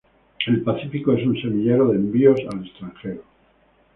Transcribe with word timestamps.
El 0.47 0.63
Pacífico 0.63 1.13
es 1.13 1.23
un 1.27 1.39
semillero 1.39 1.87
de 1.89 1.97
envíos 1.97 2.39
al 2.51 2.65
extranjero. 2.65 3.21